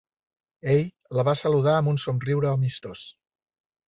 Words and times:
Ell 0.75 0.79
la 1.17 1.25
va 1.27 1.35
saludar 1.41 1.75
amb 1.81 1.91
un 1.91 1.99
somriure 2.05 2.49
amistós. 2.53 3.05